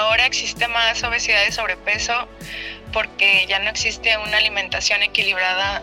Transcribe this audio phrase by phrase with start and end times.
[0.00, 2.28] ahora existe más obesidad y sobrepeso
[2.92, 5.82] porque ya no existe una alimentación equilibrada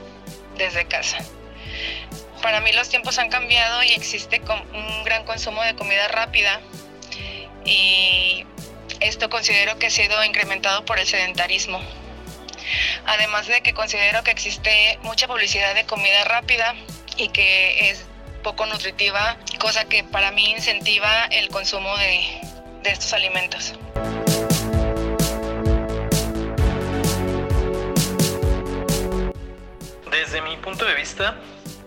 [0.58, 1.18] desde casa.
[2.42, 4.42] Para mí los tiempos han cambiado y existe
[4.74, 6.60] un gran consumo de comida rápida
[7.66, 8.46] y
[9.00, 11.80] esto considero que ha sido incrementado por el sedentarismo.
[13.06, 16.76] Además de que considero que existe mucha publicidad de comida rápida
[17.16, 18.06] y que es
[18.44, 22.57] poco nutritiva, cosa que para mí incentiva el consumo de,
[22.92, 23.74] estos alimentos.
[30.12, 31.36] Desde mi punto de vista,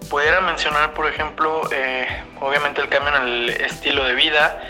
[0.09, 2.07] pudiera mencionar, por ejemplo, eh,
[2.41, 4.61] obviamente el cambio en el estilo de vida,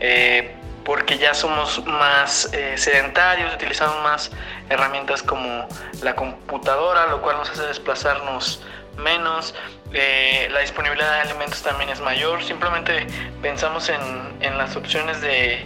[0.00, 4.30] eh, porque ya somos más eh, sedentarios, utilizamos más
[4.68, 5.66] herramientas como
[6.02, 8.62] la computadora, lo cual nos hace desplazarnos
[8.96, 9.54] menos,
[9.92, 13.06] la disponibilidad de alimentos también es mayor, simplemente
[13.42, 14.00] pensamos en,
[14.40, 15.64] en las opciones de,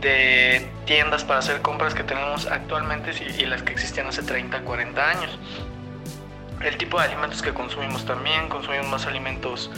[0.00, 5.10] de, tiendas para hacer compras que tenemos actualmente y, las que existían hace 30, 40
[5.10, 5.38] años
[6.62, 9.70] el tipo de alimentos que consumimos también, consumimos más alimentos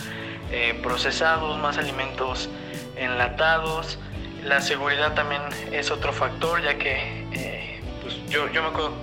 [0.51, 2.49] eh, procesados, más alimentos
[2.97, 3.99] enlatados.
[4.43, 8.95] La seguridad también es otro factor, ya que eh, pues yo, yo me acuerdo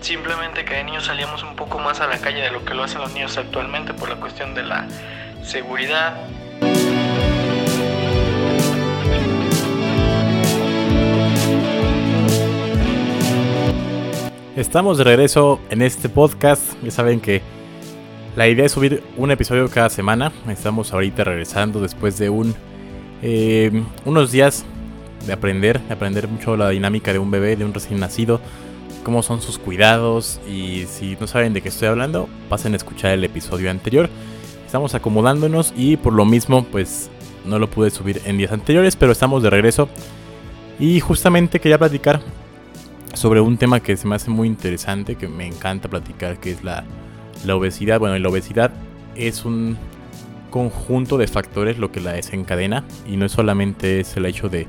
[0.00, 2.84] simplemente que de niños salíamos un poco más a la calle de lo que lo
[2.84, 4.86] hacen los niños actualmente por la cuestión de la
[5.42, 6.16] seguridad.
[14.56, 16.62] Estamos de regreso en este podcast.
[16.82, 17.42] Ya saben que
[18.36, 20.32] la idea es subir un episodio cada semana.
[20.48, 22.32] Estamos ahorita regresando después de
[23.20, 24.64] eh, unos días
[25.26, 28.40] de aprender, de aprender mucho la dinámica de un bebé, de un recién nacido,
[29.04, 33.12] cómo son sus cuidados y si no saben de qué estoy hablando, pasen a escuchar
[33.12, 34.08] el episodio anterior.
[34.64, 37.10] Estamos acomodándonos y por lo mismo pues
[37.44, 39.90] no lo pude subir en días anteriores, pero estamos de regreso.
[40.78, 42.22] Y justamente quería platicar
[43.16, 46.62] sobre un tema que se me hace muy interesante, que me encanta platicar, que es
[46.62, 46.84] la,
[47.50, 47.98] obesidad.
[47.98, 48.72] Bueno, la obesidad
[49.14, 49.76] es un
[50.50, 54.66] conjunto de factores lo que la desencadena y no es solamente es el hecho de,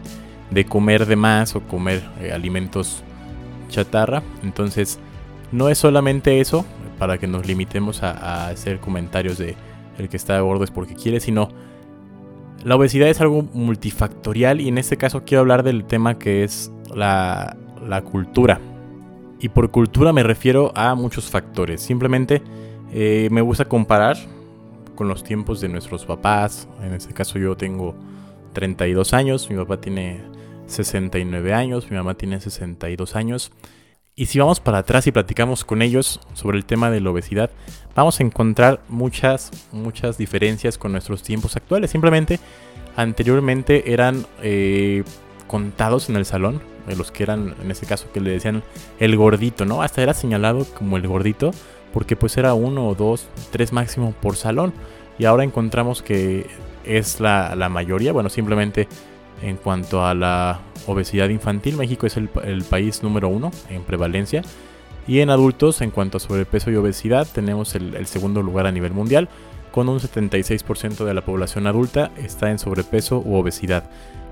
[0.68, 3.04] comer de más o comer eh, alimentos
[3.70, 4.24] chatarra.
[4.44, 4.98] Entonces,
[5.52, 6.66] no es solamente eso,
[6.98, 9.56] para que nos limitemos a, a, hacer comentarios de
[9.98, 11.50] el que está gordo es porque quiere, sino
[12.64, 16.72] la obesidad es algo multifactorial y en este caso quiero hablar del tema que es
[16.94, 18.60] la la cultura.
[19.40, 21.82] Y por cultura me refiero a muchos factores.
[21.82, 22.42] Simplemente
[22.92, 24.18] eh, me gusta comparar
[24.96, 26.68] con los tiempos de nuestros papás.
[26.82, 27.96] En este caso yo tengo
[28.54, 30.22] 32 años, mi papá tiene
[30.66, 33.52] 69 años, mi mamá tiene 62 años.
[34.16, 37.52] Y si vamos para atrás y platicamos con ellos sobre el tema de la obesidad,
[37.96, 41.92] vamos a encontrar muchas, muchas diferencias con nuestros tiempos actuales.
[41.92, 42.40] Simplemente
[42.96, 45.04] anteriormente eran eh,
[45.46, 48.64] contados en el salón de los que eran, en este caso, que le decían
[49.00, 49.82] el gordito, ¿no?
[49.82, 51.52] Hasta era señalado como el gordito,
[51.94, 54.74] porque pues era uno o dos, tres máximo por salón.
[55.20, 56.48] Y ahora encontramos que
[56.84, 58.88] es la, mayoría, bueno, simplemente
[59.42, 62.30] en cuanto a la obesidad infantil, México es el,
[62.70, 64.42] país número uno en prevalencia.
[65.08, 68.72] Y en adultos, en cuanto a sobrepeso y obesidad, tenemos el, el segundo lugar a
[68.72, 69.30] nivel mundial,
[69.72, 73.90] con un 76% de la población adulta está en sobrepeso u obesidad.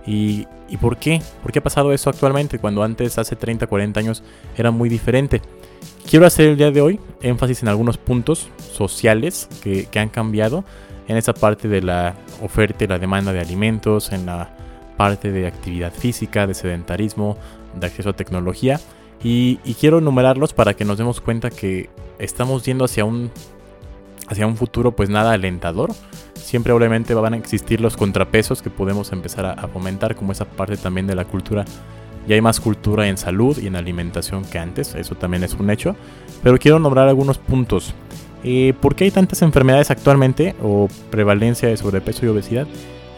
[0.07, 0.45] ¿Y,
[0.79, 1.21] por qué?
[1.41, 4.23] ¿Por qué ha pasado eso actualmente cuando antes, hace 30, 40 años,
[4.57, 5.41] era muy diferente?
[6.09, 10.63] Quiero hacer el día de hoy énfasis en algunos puntos sociales que, han cambiado
[11.07, 14.55] en esa parte de la oferta y la demanda de alimentos, en la
[14.97, 17.37] parte de actividad física, de sedentarismo,
[17.79, 18.79] de acceso a tecnología.
[19.23, 21.89] Y, y, quiero enumerarlos para que nos demos cuenta que
[22.19, 23.31] estamos yendo hacia un,
[24.27, 25.91] hacia un futuro pues nada alentador
[26.45, 30.77] siempre obviamente van a existir los contrapesos que podemos empezar a, fomentar, como esa parte
[30.77, 31.65] también de la cultura.
[32.27, 35.71] Ya hay más cultura en salud y en alimentación que antes, eso también es un
[35.71, 35.95] hecho.
[36.43, 37.95] Pero quiero nombrar algunos puntos.
[38.43, 42.67] Eh, ¿Por qué hay tantas enfermedades actualmente o prevalencia de sobrepeso y obesidad?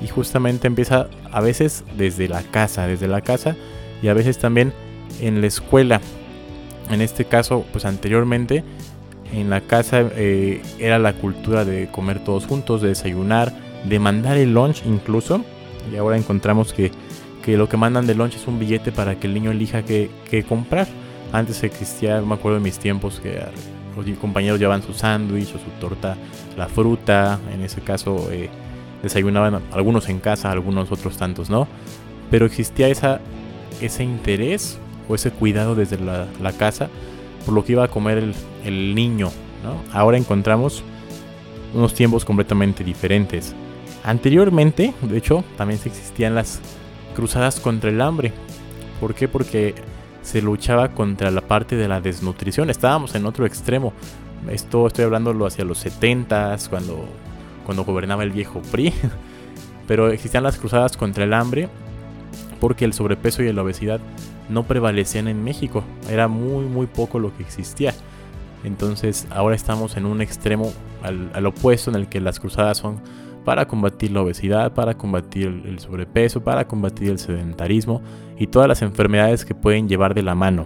[0.01, 3.57] Y justamente empieza a veces desde la casa, desde la casa
[4.01, 4.71] y a veces también
[5.19, 5.99] en la escuela.
[6.89, 8.63] En este caso, pues anteriormente
[9.33, 13.53] en la casa eh, era la cultura de comer todos juntos, de desayunar,
[13.83, 15.43] de mandar el lunch incluso.
[15.91, 16.91] Y ahora encontramos que,
[17.47, 20.09] lo que mandan de lunch es un billete para que el niño elija qué,
[20.47, 20.87] comprar.
[21.31, 23.41] Antes existía, me acuerdo de mis tiempos, que
[23.95, 26.15] los compañeros llevaban su sándwich o su torta,
[26.57, 28.49] la fruta, en ese caso eh,
[29.01, 31.67] desayunaban algunos en casa, algunos otros tantos, ¿no?
[32.29, 33.19] Pero existía esa,
[33.81, 34.77] ese interés
[35.09, 36.89] o ese cuidado desde la, la casa
[37.47, 38.33] por lo que iba a comer
[38.65, 39.31] el, niño.
[39.93, 40.83] Ahora encontramos
[41.73, 43.55] unos tiempos completamente diferentes.
[44.03, 46.59] Anteriormente, de hecho, también existían las
[47.15, 48.33] cruzadas contra el hambre.
[48.99, 49.29] ¿Por qué?
[49.29, 49.75] Porque
[50.23, 52.69] se luchaba contra la parte de la desnutrición.
[52.69, 53.93] Estábamos en otro extremo.
[54.51, 57.07] Esto estoy hablándolo hacia los 70s, cuando,
[57.65, 58.93] cuando gobernaba el viejo PRI.
[59.87, 61.69] Pero existían las cruzadas contra el hambre
[62.59, 64.01] porque el sobrepeso y la obesidad
[64.49, 65.83] no prevalecían en México.
[66.09, 67.93] Era muy, muy poco lo que existía.
[68.63, 70.71] Entonces ahora estamos en un extremo
[71.03, 72.99] al, opuesto en el que las cruzadas son
[73.45, 78.01] para combatir la obesidad, para combatir el sobrepeso, para combatir el sedentarismo
[78.37, 80.65] y todas las enfermedades que pueden llevar de la mano.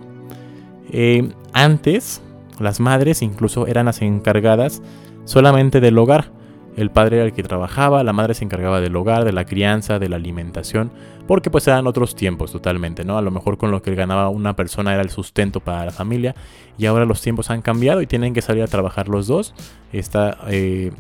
[0.92, 2.22] Eh, antes,
[2.60, 4.82] las madres incluso eran las encargadas
[5.26, 6.32] solamente del hogar.
[6.78, 10.00] El padre era el que trabajaba, la madre se encargaba del hogar, de la crianza,
[10.00, 10.92] de la alimentación,
[11.28, 13.18] porque pues eran otros tiempos totalmente, ¿no?
[13.18, 16.34] A lo mejor con lo que ganaba una persona era el sustento para la familia
[16.78, 19.54] y ahora los tiempos han cambiado y tienen que salir a trabajar los dos.
[19.92, 20.92] Está eh,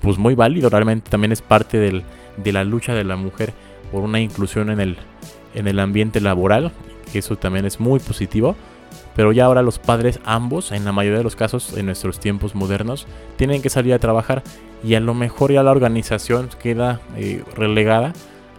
[0.00, 3.52] pues muy válido, realmente también es parte de la lucha de la mujer
[3.92, 4.96] por una inclusión en el,
[5.54, 6.72] en el ambiente laboral,
[7.14, 8.56] eso también es muy positivo.
[9.16, 12.54] Pero ya ahora los padres ambos, en la mayoría de los casos en nuestros tiempos
[12.54, 14.42] modernos, tienen que salir a trabajar
[14.84, 18.12] y a lo mejor ya la organización queda eh, relegada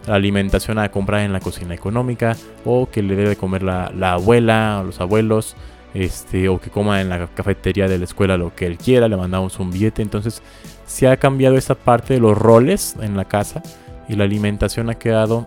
[0.06, 4.14] la alimentación a comprar en la cocina económica o que le debe comer la, la
[4.14, 5.54] abuela o los abuelos
[5.94, 9.16] este, o que coma en la cafetería de la escuela lo que él quiera, le
[9.16, 10.02] mandamos un billete.
[10.02, 10.42] Entonces
[10.86, 13.62] se ha cambiado esa parte de los roles en la casa
[14.08, 15.46] y la alimentación ha quedado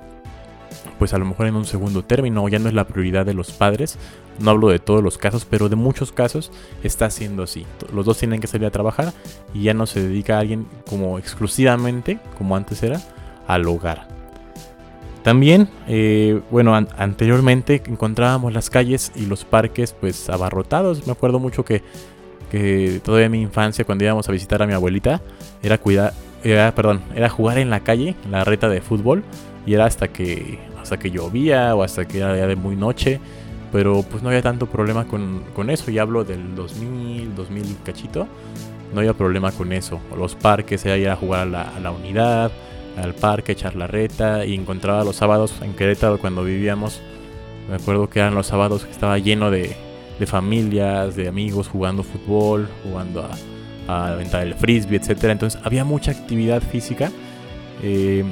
[1.01, 3.49] pues a lo mejor en un segundo término, ya no es la prioridad de los
[3.49, 3.97] padres.
[4.37, 6.51] No hablo de todos los casos, pero de muchos casos
[6.83, 7.65] está siendo así.
[7.91, 9.11] Los dos tienen que salir a trabajar
[9.51, 13.01] y ya no se dedica a alguien como exclusivamente, como antes era,
[13.47, 14.09] al hogar.
[15.23, 21.07] También, eh, bueno, anteriormente encontrábamos las calles y los parques pues abarrotados.
[21.07, 21.81] Me acuerdo mucho que
[22.51, 25.21] que todavía mi infancia cuando íbamos a visitar a mi abuelita
[25.63, 26.13] era cuidar,
[26.43, 29.23] era, perdón, era jugar en la calle, en la reta de fútbol
[29.65, 30.59] y era hasta que
[30.91, 33.19] hasta que llovía o hasta que era ya de muy noche,
[33.71, 38.27] pero pues no había tanto problema con, con eso, y hablo del 2000, 2000 cachito,
[38.93, 41.91] no había problema con eso, los parques era ir a jugar a la, a la
[41.91, 42.51] unidad,
[43.01, 46.99] al parque, echar la reta y encontraba los sábados en Querétaro cuando vivíamos,
[47.69, 49.73] me acuerdo que eran los sábados que estaba lleno de
[50.21, 53.27] de familias, de amigos jugando fútbol, jugando
[53.87, 55.23] a, aventar el frisbee, etc.
[55.23, 57.11] Entonces había mucha actividad física,
[57.81, 58.23] eh,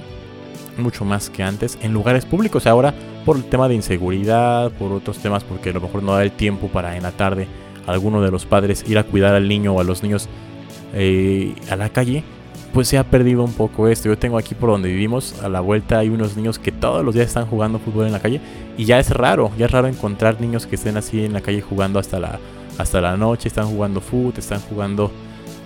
[0.78, 2.68] mucho más que antes, en lugares públicos.
[2.68, 2.94] Ahora,
[3.26, 6.32] por el tema de inseguridad, por otros temas, porque a lo mejor no da el
[6.32, 7.48] tiempo para en la tarde
[7.88, 10.30] alguno de los padres ir a cuidar al niño o a los niños
[10.94, 12.24] eh, a la calle,
[12.74, 14.10] pues se ha perdido un poco esto.
[14.10, 17.16] Yo tengo aquí por donde vivimos, a la vuelta hay unos niños que todos los
[17.16, 18.42] días están jugando fútbol en la calle
[18.78, 21.62] y ya es raro, ya es raro encontrar niños que estén así en la calle
[21.62, 22.40] jugando hasta la,
[22.78, 25.12] hasta la noche, están jugando fútbol, están jugando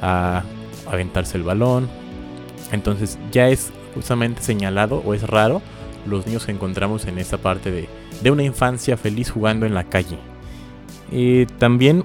[0.02, 0.44] a,
[0.90, 1.88] aventarse el balón.
[2.72, 5.62] Entonces ya es justamente señalado o es raro
[6.06, 7.88] los niños que encontramos en esta parte de,
[8.22, 10.18] de una infancia feliz jugando en la calle.
[11.12, 12.04] y también,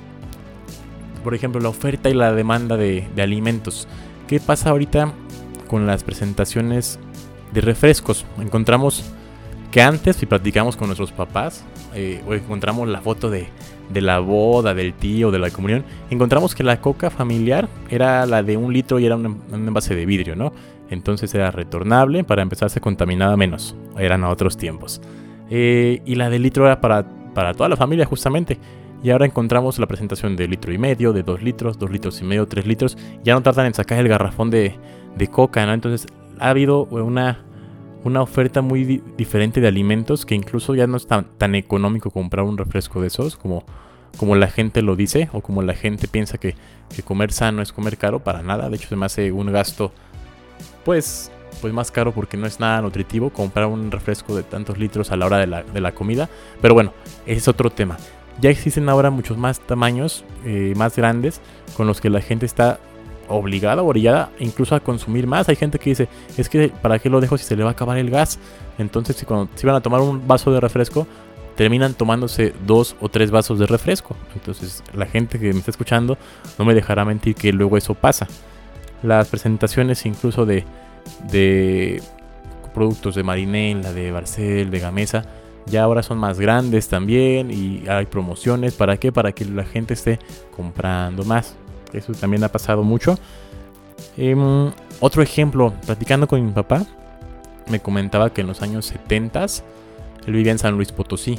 [1.24, 3.88] por ejemplo, la oferta y la demanda de, de alimentos.
[4.28, 5.12] ¿Qué pasa ahorita
[5.66, 6.98] con las presentaciones
[7.52, 8.24] de refrescos?
[8.38, 9.04] Encontramos
[9.70, 11.64] que antes, si platicamos con nuestros papás,
[11.94, 13.48] eh, o encontramos la foto de,
[13.92, 18.56] la boda, del tío, de la comunión, encontramos que la coca familiar era la de
[18.56, 20.52] un litro y era un, envase de vidrio, ¿no?
[20.90, 25.00] Entonces era retornable, para empezar se contaminaba menos, eran otros tiempos.
[25.50, 28.58] Eh, y la de litro era para, para toda la familia justamente.
[29.02, 32.24] Y ahora encontramos la presentación de litro y medio, de dos litros, dos litros y
[32.24, 32.98] medio, tres litros.
[33.22, 34.74] Ya no tardan en sacar el garrafón de,
[35.16, 35.72] de coca, ¿no?
[35.72, 36.08] Entonces
[36.40, 37.44] ha habido una,
[38.04, 42.44] una oferta muy diferente de alimentos que incluso ya no es tan, tan, económico comprar
[42.44, 43.64] un refresco de esos como,
[44.16, 46.56] como la gente lo dice o como la gente piensa que,
[46.94, 48.20] que, comer sano es comer caro.
[48.20, 49.92] Para nada, de hecho se me hace un gasto
[50.84, 55.10] pues, pues más caro porque no es nada nutritivo comprar un refresco de tantos litros
[55.10, 56.28] a la hora de la, de la comida.
[56.60, 56.92] Pero bueno,
[57.26, 57.96] es otro tema
[58.40, 61.40] ya existen ahora muchos más tamaños eh, más grandes
[61.76, 62.78] con los que la gente está
[63.28, 65.48] obligada orillada incluso a consumir más.
[65.48, 67.72] Hay gente que dice, es que para qué lo dejo si se le va a
[67.72, 68.38] acabar el gas.
[68.78, 71.06] Entonces si cuando si van a tomar un vaso de refresco,
[71.56, 74.16] terminan tomándose dos o tres vasos de refresco.
[74.34, 76.16] Entonces la gente que me está escuchando
[76.58, 78.26] no me dejará mentir que luego eso pasa.
[79.02, 80.64] Las presentaciones incluso de,
[81.30, 82.02] de
[82.74, 85.24] productos de Marinela, de Barcel, de Gamesa,
[85.66, 88.74] ya ahora son más grandes también y hay promociones.
[88.74, 89.12] ¿Para qué?
[89.12, 90.18] Para que la gente esté
[90.54, 91.54] comprando más.
[91.92, 93.18] Eso también ha pasado mucho.
[94.16, 96.86] Em, otro ejemplo, platicando con mi papá,
[97.68, 99.46] me comentaba que en los años 70
[100.26, 101.38] él vivía en San Luis Potosí.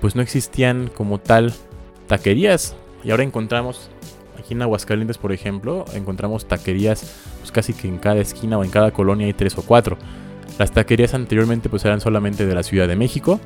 [0.00, 1.52] Pues no existían como tal
[2.06, 2.74] taquerías.
[3.04, 3.90] Y ahora encontramos,
[4.42, 8.70] aquí en Aguascalientes por ejemplo, encontramos taquerías pues casi que en cada esquina o en
[8.70, 9.96] cada colonia hay tres o cuatro.
[10.58, 13.40] Las taquerías anteriormente pues eran solamente de la Ciudad de México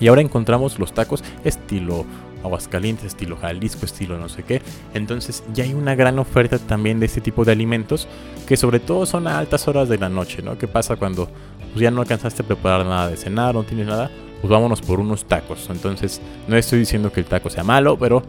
[0.00, 2.06] Y ahora encontramos los tacos estilo
[2.42, 4.62] Aguascalientes, estilo Jalisco, estilo no sé qué.
[4.94, 8.08] Entonces ya hay una gran oferta también de este tipo de alimentos
[8.48, 10.56] que sobre todo son a altas horas de la noche, ¿no?
[10.56, 11.28] ¿Qué pasa cuando
[11.72, 14.10] pues, ya no alcanzaste a preparar nada de cenar, no tienes nada?
[14.40, 15.68] Pues vámonos por unos tacos.
[15.70, 18.22] Entonces no estoy diciendo que el taco sea malo, pero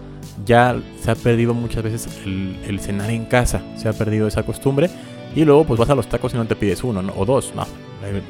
[0.46, 4.90] ya se ha perdido muchas veces el, cenar en casa, se ha perdido esa costumbre.
[5.36, 7.66] Y luego pues vas a los tacos y no te pides uno o dos, no.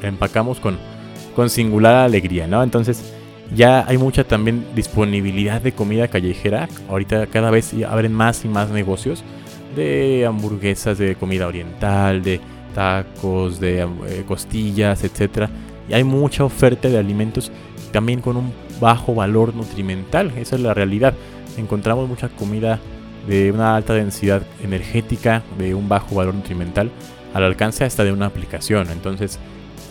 [0.03, 0.77] Empacamos con,
[1.35, 2.61] con singular alegría, ¿no?
[2.61, 3.13] Entonces
[3.55, 6.69] ya hay mucha también disponibilidad de comida callejera.
[6.89, 9.23] Ahorita cada vez abren más y más negocios
[9.75, 12.39] de hamburguesas, de comida oriental, de
[12.73, 15.50] tacos, de eh, costillas, etc.
[15.89, 17.51] Y hay mucha oferta de alimentos
[17.91, 20.31] también con un bajo valor nutrimental.
[20.38, 21.13] Esa es la realidad.
[21.57, 22.79] Encontramos mucha comida
[23.27, 26.89] de una alta densidad energética, de un bajo valor nutrimental,
[27.33, 28.89] al alcance hasta de una aplicación.
[28.89, 29.39] Entonces,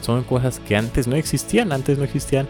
[0.00, 1.72] son cosas que antes no existían.
[1.72, 2.48] Antes no existían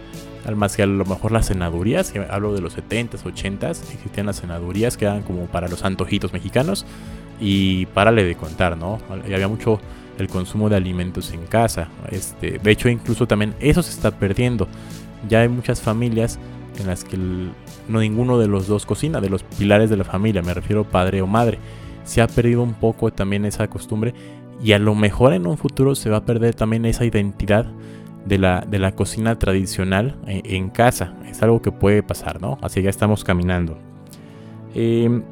[0.56, 4.96] más que a lo mejor las cenadurías, hablo de los 70s, 80s, existían las cenadurías
[4.96, 6.86] que eran como para los antojitos mexicanos
[7.40, 8.98] y párale de contar, ¿no?
[9.28, 9.80] Y había mucho
[10.18, 11.88] el consumo de alimentos en casa.
[12.10, 14.68] Este, de hecho, incluso también eso se está perdiendo.
[15.28, 16.38] Ya hay muchas familias
[16.78, 20.42] en las que no ninguno de los dos cocina, de los pilares de la familia,
[20.42, 21.58] me refiero padre o madre.
[22.04, 24.14] Se ha perdido un poco también esa costumbre
[24.62, 27.66] y a lo mejor en un futuro se va a perder también esa identidad
[28.24, 31.14] de la, de la cocina tradicional eh, en, casa.
[31.26, 32.58] Es algo que puede pasar, ¿no?
[32.60, 33.78] Así ya estamos caminando.
[34.74, 35.22] Em,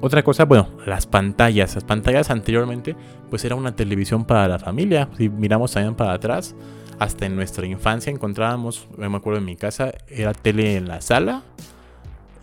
[0.00, 1.74] otra cosa, bueno, las pantallas.
[1.74, 2.94] Las pantallas anteriormente,
[3.30, 5.08] pues era una televisión para la familia.
[5.16, 6.54] Si miramos también para atrás,
[6.98, 11.42] hasta en nuestra infancia encontrábamos, me acuerdo en mi casa, era tele en la sala.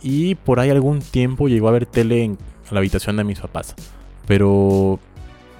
[0.02, 2.38] Y por ahí algún tiempo llegó a haber tele en
[2.70, 3.74] la habitación de mis papás.
[4.26, 4.98] Pero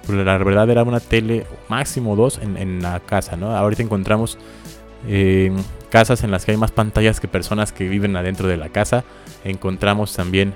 [0.05, 3.55] pues, la verdad era una tele máximo dos en, la casa, ¿no?
[3.55, 4.37] Ahorita encontramos
[5.07, 5.51] eh,
[5.89, 9.03] casas en las que hay más pantallas que personas que viven adentro de la casa.
[9.43, 10.53] Encontramos también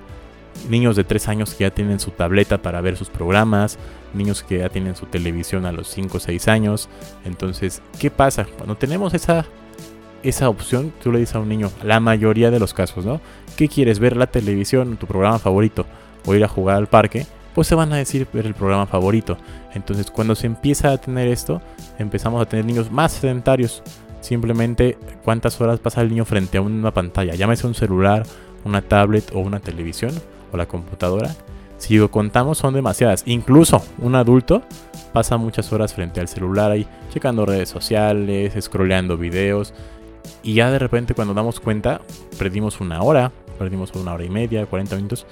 [0.70, 3.77] niños de 3 años que ya tienen su tableta para ver sus programas,
[4.13, 6.89] niños que ya tienen su televisión a los 5 o 6 años.
[7.25, 8.46] Entonces, ¿qué pasa?
[8.46, 9.46] Cuando tenemos esa,
[10.24, 13.22] esa opción, tú le dices a un niño, la mayoría de los casos, ¿no?
[13.55, 14.00] ¿Qué quieres?
[14.00, 15.86] ¿Ver la televisión, tu programa favorito
[16.25, 17.25] o ir a jugar al parque?
[17.53, 19.38] pues se van a decir ver el programa favorito.
[19.74, 21.62] Entonces cuando se empieza a tener esto,
[22.00, 23.84] empezamos a tener niños más sedentarios.
[24.22, 28.24] Simplemente cuántas horas pasa el niño frente a una pantalla, llámese un celular,
[28.63, 30.12] una tablet o una televisión
[30.51, 31.36] o la computadora.
[31.77, 33.24] Si lo contamos son demasiadas.
[33.25, 34.62] Incluso un adulto
[35.13, 39.74] pasa muchas horas frente al celular ahí, checando redes sociales, scrolleando videos.
[40.43, 42.01] Y ya de repente cuando damos cuenta,
[42.38, 45.25] perdimos una hora, perdimos una hora y media, 40 minutos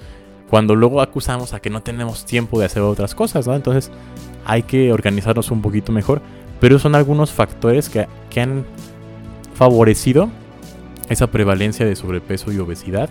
[0.50, 3.46] cuando luego acusamos a que no tenemos tiempo de hacer otras cosas.
[3.46, 3.90] Entonces
[4.44, 6.20] hay que organizarnos un poquito mejor,
[6.60, 8.06] pero son algunos factores que,
[8.40, 8.66] han
[9.54, 10.28] favorecido
[11.08, 13.08] esa prevalencia de sobrepeso y obesidad,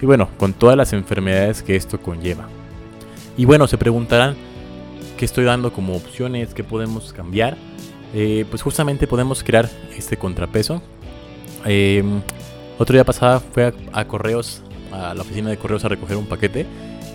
[0.00, 2.48] y bueno, con todas las enfermedades que esto conlleva.
[3.36, 4.36] Y bueno, se preguntarán
[5.16, 7.56] qué estoy dando como opciones, qué podemos cambiar.
[8.14, 10.82] Eh, pues justamente podemos crear este contrapeso.
[11.66, 12.02] Eh,
[12.78, 14.62] otro día pasada fue a correos
[14.92, 16.66] a la oficina de correos a recoger un paquete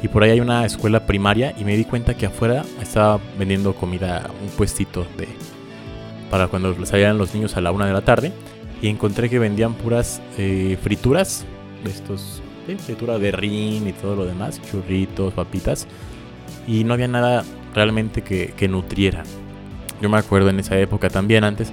[0.02, 3.74] y por ahí hay una escuela primaria y me di cuenta que afuera estaba vendiendo
[3.74, 5.28] comida, un puestito de
[6.30, 8.34] para cuando salieran los niños a la una de la tarde
[8.82, 11.46] y encontré que vendían puras eh, frituras
[11.84, 12.42] de estos,
[12.78, 15.88] fritura de rin y todo lo demás, churritos, papitas
[16.68, 17.44] y no había nada
[17.74, 19.24] realmente que, que nutriera.
[20.02, 21.72] Yo me acuerdo en esa época también antes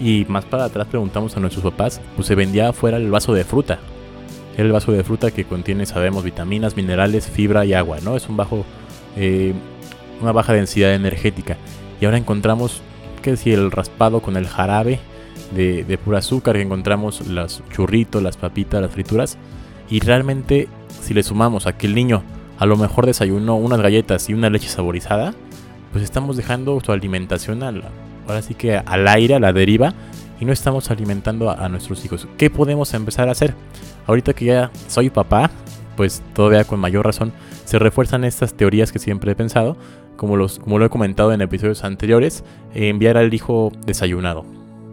[0.00, 3.44] y más para atrás preguntamos a nuestros papás, pues se vendía afuera el vaso de
[3.44, 3.78] fruta,
[4.56, 8.16] el vaso de fruta que contiene, sabemos, vitaminas, minerales, fibra y agua, ¿no?
[8.16, 8.64] Es un bajo,
[9.16, 9.54] eh,
[10.20, 11.56] una baja densidad energética.
[12.00, 12.82] Y ahora encontramos,
[13.22, 15.00] que si el raspado con el jarabe
[15.54, 19.38] de, de pura azúcar, que encontramos los churritos, las papitas, las frituras.
[19.90, 20.68] Y realmente,
[21.00, 22.22] si le sumamos a que el niño
[22.58, 25.34] a lo mejor desayunó unas galletas y una leche saborizada,
[25.92, 27.84] pues estamos dejando su alimentación al,
[28.26, 29.94] ahora sí que al aire, a la deriva,
[30.40, 32.28] y no estamos alimentando a, nuestros hijos.
[32.36, 33.54] ¿Qué podemos empezar a hacer?
[34.06, 35.50] Ahorita que ya soy papá,
[35.96, 37.32] pues todavía con mayor razón
[37.64, 39.76] se refuerzan estas teorías que siempre he pensado,
[40.16, 44.44] como, los, como lo he comentado en episodios anteriores, enviar al hijo desayunado.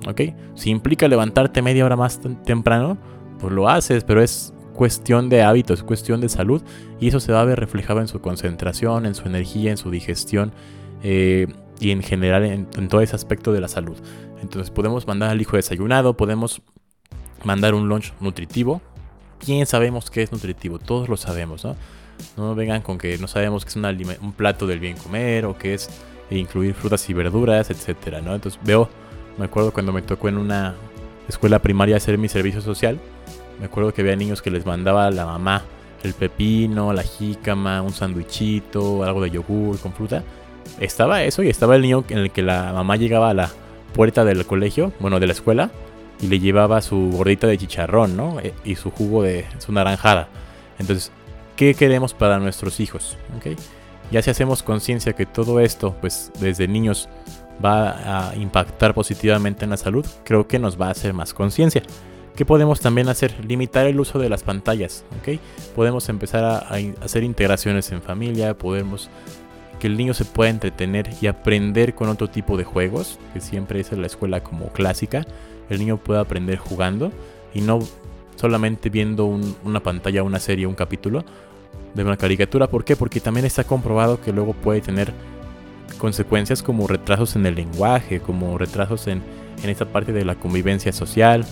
[0.07, 0.21] ¿Ok?
[0.55, 2.97] Si implica levantarte media hora más temprano,
[3.39, 6.61] pues lo haces, pero es cuestión de hábitos, es cuestión de salud
[6.99, 9.89] y eso se va a ver reflejado en su concentración, en su energía, en su
[9.89, 10.51] digestión
[11.03, 11.47] eh,
[11.79, 13.97] y en general en, en, todo ese aspecto de la salud.
[14.41, 16.61] Entonces podemos mandar al hijo desayunado, podemos
[17.43, 18.81] mandar un lunch nutritivo.
[19.39, 20.79] ¿Quién sabemos qué es nutritivo?
[20.79, 21.75] Todos lo sabemos, ¿no?
[22.37, 25.73] No vengan con que no sabemos que es un plato del bien comer o que
[25.73, 25.89] es
[26.29, 28.33] incluir frutas y verduras, etcétera, ¿no?
[28.33, 28.89] Entonces veo,
[29.37, 30.75] me acuerdo cuando me tocó en una
[31.27, 32.99] escuela primaria hacer mi servicio social,
[33.59, 35.63] me acuerdo que había niños que les mandaba la mamá
[36.05, 40.23] el pepino, la jícama, un sandwichito, algo de yogur con fruta.
[40.79, 43.49] Estaba eso y estaba el niño en el que la mamá llegaba a la
[43.93, 45.71] puerta del colegio, bueno, de la escuela,
[46.21, 48.39] y le llevaba su gordita de chicharrón, ¿no?
[48.39, 50.27] E, y su jugo de su naranjada.
[50.79, 51.11] Entonces,
[51.55, 53.17] ¿qué queremos para nuestros hijos?
[53.37, 53.55] ¿Okay?
[54.11, 57.09] Ya si hacemos conciencia que todo esto, pues desde niños
[57.63, 61.83] va a impactar positivamente en la salud, creo que nos va a hacer más conciencia.
[62.35, 63.33] ¿Qué podemos también hacer?
[63.45, 65.39] Limitar el uso de las pantallas, ¿ok?
[65.73, 66.67] Podemos empezar a,
[67.01, 69.09] hacer integraciones en familia, podemos
[69.79, 73.79] que el niño se pueda entretener y aprender con otro tipo de juegos, que siempre
[73.79, 75.25] es en la escuela como clásica.
[75.69, 77.11] El niño pueda aprender jugando
[77.53, 77.79] y no
[78.35, 81.23] solamente viendo una pantalla, una serie, un capítulo
[81.93, 82.67] de una caricatura.
[82.67, 82.97] ¿Por qué?
[82.97, 85.13] Porque también está comprobado que luego puede tener
[85.97, 89.23] consecuencias como retrasos en el lenguaje, como retrasos en,
[89.63, 91.45] en esta parte de la convivencia social,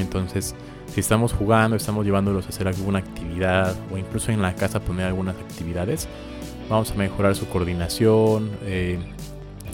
[0.00, 0.54] entonces,
[0.92, 5.06] si estamos jugando, estamos llevándolos a hacer alguna actividad o incluso en la casa poner
[5.06, 6.08] algunas actividades,
[6.68, 8.98] vamos a mejorar su coordinación, eh,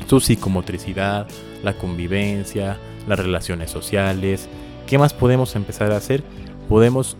[0.06, 1.26] su psicomotricidad,
[1.62, 4.48] la convivencia, las relaciones sociales.
[4.86, 6.22] ¿Qué más podemos empezar a hacer?
[6.68, 7.16] Podemos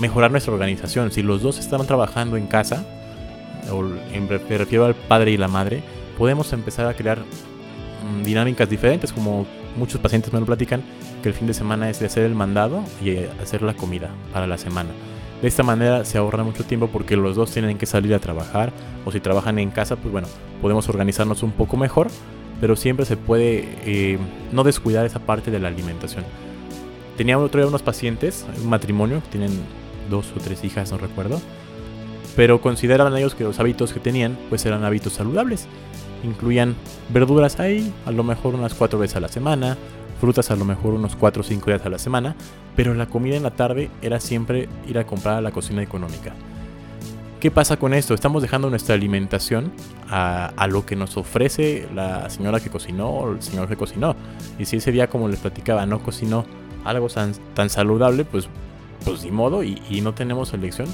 [0.00, 1.12] mejorar nuestra organización.
[1.12, 2.86] Si los dos están trabajando en casa,
[3.70, 5.82] o me refiero al padre y la madre,
[6.18, 10.82] podemos empezar a crear mm, dinámicas diferentes, como muchos pacientes me lo platican,
[11.22, 14.10] que el fin de semana es de hacer el mandado y eh, hacer la comida
[14.32, 14.90] para la semana.
[15.42, 18.72] De esta manera se ahorra mucho tiempo porque los dos tienen que salir a trabajar
[19.06, 20.28] o si trabajan en casa, pues bueno,
[20.60, 22.08] podemos organizarnos un poco mejor,
[22.60, 24.18] pero siempre se puede eh,
[24.52, 26.24] no descuidar esa parte de la alimentación.
[27.16, 29.50] Tenía otro día unos pacientes, un matrimonio, tienen
[30.10, 31.40] dos o tres hijas, no recuerdo,
[32.36, 35.66] pero consideraban ellos que los hábitos que tenían pues eran hábitos saludables.
[36.22, 36.76] Incluían
[37.08, 39.78] verduras ahí, a lo mejor unas cuatro veces a la semana,
[40.20, 42.36] frutas a lo mejor unos 4 o 5 días a la semana,
[42.76, 46.34] pero la comida en la tarde era siempre ir a comprar a la cocina económica.
[47.40, 48.12] ¿Qué pasa con esto?
[48.12, 49.72] Estamos dejando nuestra alimentación
[50.10, 54.14] a, lo que nos ofrece la señora que cocinó o el señor que cocinó.
[54.58, 56.44] Y si ese día, como les platicaba, no cocinó
[56.84, 58.46] algo tan, tan saludable, pues,
[59.06, 60.88] pues ni modo y, no tenemos elección.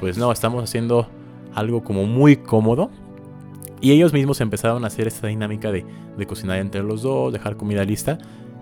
[0.00, 1.06] Pues no, estamos haciendo
[1.54, 2.90] algo como muy cómodo.
[3.80, 7.56] Y ellos mismos empezaron a hacer esta dinámica de, de cocinar entre los dos, dejar
[7.56, 8.18] comida lista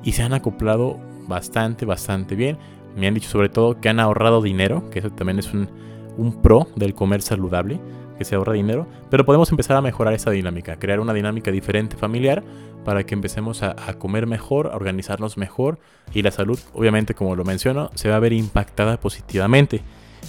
[0.06, 2.56] y se han acoplado bastante, bastante bien.
[2.96, 5.68] Me han dicho sobre todo que han ahorrado dinero, que eso también es un,
[6.42, 7.80] pro del comer saludable,
[8.16, 11.96] que se ahorra dinero, pero podemos empezar a mejorar esa dinámica, crear una dinámica diferente
[11.96, 12.44] familiar
[12.84, 15.80] para que empecemos a, comer mejor, a organizarnos mejor
[16.14, 19.82] y la salud, obviamente como lo menciono, se va a ver impactada positivamente.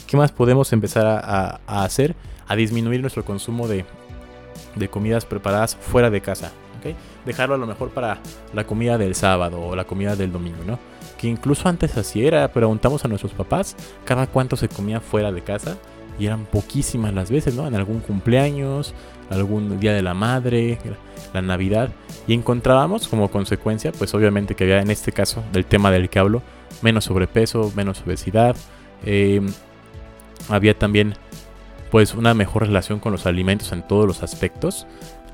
[0.08, 2.16] ¿Qué más podemos empezar a, hacer?
[2.48, 3.86] A disminuir nuestro consumo de,
[4.76, 6.52] de comidas preparadas fuera de casa.
[7.26, 8.20] Dejarlo a lo mejor para
[8.54, 10.80] la comida del sábado o la comida del domingo, ¿no?
[11.18, 15.42] Que incluso antes así era, preguntamos a nuestros papás cada cuánto se comía fuera de
[15.42, 15.78] casa
[16.20, 17.68] y eran poquísimas las veces, ¿no?
[17.68, 18.94] En algún cumpleaños,
[19.30, 20.80] algún día de la madre,
[21.34, 21.90] la Navidad,
[22.28, 26.20] y encontrábamos como consecuencia, pues obviamente que había en este caso del tema del que
[26.20, 26.42] hablo,
[26.82, 28.56] menos sobrepeso, menos obesidad,
[29.06, 29.48] em,
[30.50, 31.16] había también
[31.92, 34.86] pues una mejor relación con los alimentos en todos los aspectos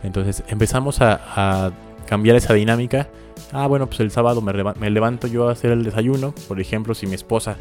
[0.03, 1.71] entonces empezamos a,
[2.05, 3.07] cambiar esa dinámica.
[3.51, 6.35] Ah, bueno, pues el sábado me, levanto yo a hacer el desayuno.
[6.47, 7.55] Por ejemplo, si mi esposa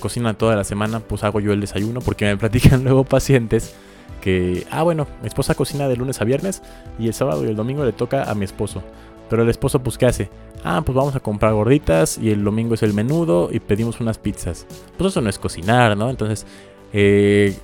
[0.00, 3.74] cocina toda la semana, pues hago yo el desayuno porque me platican luego pacientes
[4.22, 6.62] que, ah, bueno, mi esposa cocina de lunes a viernes
[6.98, 8.82] y el sábado y el domingo le toca a mi esposo.
[9.28, 10.30] Pero el esposo, pues, ¿qué hace?
[10.64, 14.18] Ah, pues vamos a comprar gorditas y el domingo es el menudo y pedimos unas
[14.18, 14.66] pizzas.
[14.96, 16.08] Pues eso no es cocinar, ¿no?
[16.08, 16.46] Entonces,
[16.92, 17.56] eh,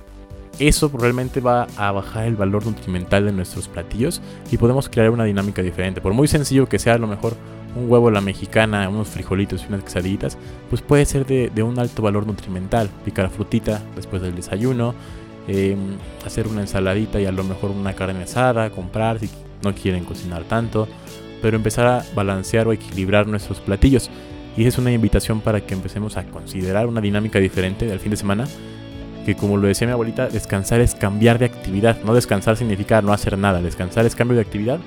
[0.59, 5.25] eso realmente va a bajar el valor nutrimental de nuestros platillos y podemos crear una
[5.25, 6.01] dinámica diferente.
[6.01, 7.35] Por muy sencillo que sea, a lo mejor
[7.75, 10.37] un huevo a la mexicana, unos frijolitos y unas quesadillitas,
[10.69, 12.89] pues puede ser de, un alto valor nutrimental.
[13.03, 14.95] Picar frutita después del desayuno,
[15.47, 19.29] em, hacer una ensaladita y a lo mejor una carne asada, comprar si
[19.61, 20.87] no quieren cocinar tanto,
[21.41, 24.09] pero empezar a balancear o equilibrar nuestros platillos.
[24.55, 28.17] Y es una invitación para que empecemos a considerar una dinámica diferente del fin de
[28.17, 28.47] semana
[29.25, 31.97] que como lo decía mi abuelita, descansar es cambiar de actividad.
[32.03, 34.79] No descansar significa no hacer nada, descansar es cambio de actividad.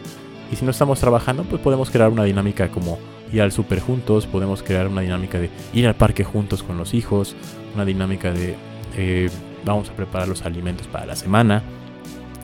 [0.53, 2.99] Y si no estamos trabajando, pues podemos crear una dinámica como
[3.33, 6.95] ir al súper juntos, podemos crear una dinámica de ir al parque juntos con los
[6.95, 7.37] hijos,
[7.75, 8.55] una dinámica de
[8.97, 9.29] eh,
[9.65, 11.63] vamos a preparar los alimentos para la semana.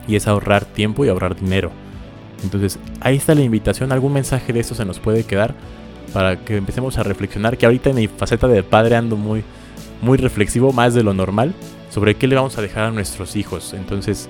[0.07, 1.71] Y es ahorrar tiempo y ahorrar dinero.
[2.43, 3.91] Entonces, ahí está la invitación.
[3.91, 5.55] Algún mensaje de esto se nos puede quedar
[6.13, 7.57] para que empecemos a reflexionar.
[7.57, 9.43] Que ahorita en mi faceta de padre ando muy,
[10.03, 11.55] muy reflexivo, más de lo normal
[11.95, 13.73] sobre qué le vamos a dejar a nuestros hijos.
[13.73, 14.27] Entonces,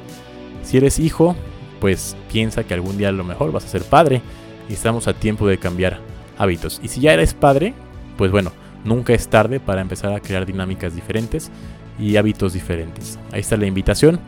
[0.62, 1.36] si eres hijo,
[1.82, 4.22] pues piensa que algún día a lo mejor vas a ser padre
[4.70, 6.00] y estamos a tiempo de cambiar
[6.38, 6.80] hábitos.
[6.84, 7.74] Y si ya eres padre,
[8.20, 8.52] pues bueno,
[8.84, 11.50] nunca es tarde para empezar a crear dinámicas diferentes
[11.98, 13.18] y hábitos diferentes.
[13.32, 14.20] Ahí está la invitación.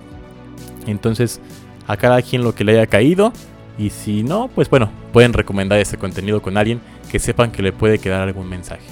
[0.88, 1.40] Entonces,
[1.86, 3.34] a cada quien lo que le haya caído.
[3.78, 7.72] Y si no, pues bueno, pueden recomendar este contenido con alguien que sepan que le
[7.72, 8.88] puede quedar algún mensaje.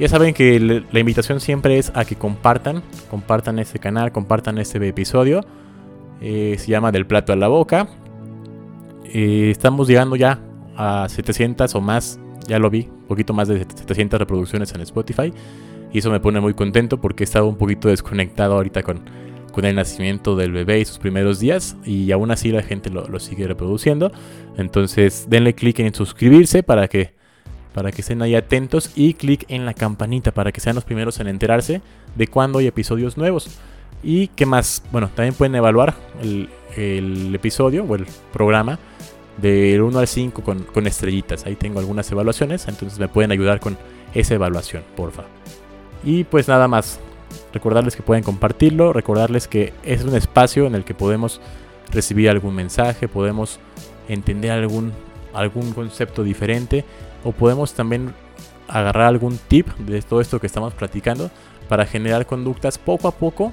[0.00, 4.78] Ya saben que la invitación siempre es a que compartan, compartan este canal, compartan este
[4.88, 5.44] episodio.
[6.22, 7.86] Eh, se llama Del plato a la boca.
[9.04, 10.40] Eh, estamos llegando ya
[10.74, 15.34] a 700 o más, ya lo vi, un poquito más de 700 reproducciones en Spotify.
[15.92, 19.02] Y eso me pone muy contento porque he estado un poquito desconectado ahorita con,
[19.52, 21.76] con el nacimiento del bebé y sus primeros días.
[21.84, 24.12] Y aún así la gente lo, sigue reproduciendo.
[24.56, 27.19] Entonces denle clic en suscribirse para que,
[27.74, 28.90] para que estén ahí atentos.
[28.94, 31.80] Y clic en la campanita para que sean los primeros en enterarse
[32.14, 33.58] de cuando hay episodios nuevos.
[34.02, 38.78] Y qué más, bueno, también pueden evaluar el, el episodio o el programa
[39.36, 41.46] del 1 al 5 con, con, estrellitas.
[41.46, 43.76] Ahí tengo algunas evaluaciones, entonces me pueden ayudar con
[44.14, 45.24] esa evaluación, porfa.
[46.04, 46.98] Y pues nada más,
[47.52, 51.40] recordarles que pueden compartirlo, recordarles que es un espacio en el que podemos
[51.92, 53.58] recibir algún mensaje, podemos
[54.08, 54.92] entender algún,
[55.34, 56.84] algún concepto diferente
[57.24, 58.14] o podemos también
[58.68, 61.30] agarrar algún tip de todo esto que estamos platicando
[61.68, 63.52] para generar conductas poco a poco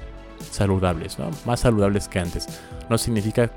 [0.50, 1.30] saludables, ¿no?
[1.44, 2.46] más saludables que antes.
[2.88, 3.50] No significa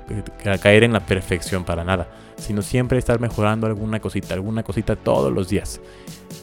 [0.60, 5.32] caer en la perfección para nada, sino siempre estar mejorando alguna cosita, alguna cosita todos
[5.32, 5.80] los días.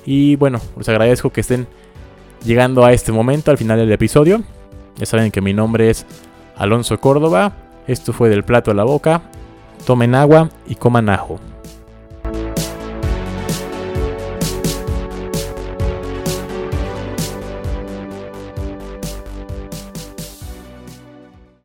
[0.05, 1.67] Y bueno, les agradezco que estén
[2.43, 4.41] llegando a este momento, al final del episodio.
[4.97, 6.05] Ya saben que mi nombre es
[6.57, 7.53] Alonso Córdoba.
[7.87, 9.21] Esto fue del plato a la boca.
[9.85, 11.39] Tomen agua y coman ajo.